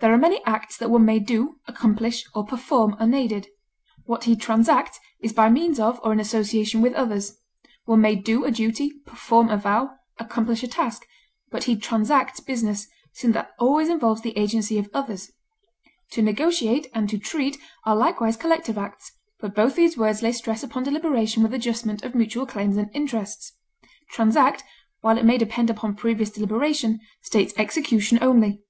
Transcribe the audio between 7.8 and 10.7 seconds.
one may do a duty, perform a vow, accomplish a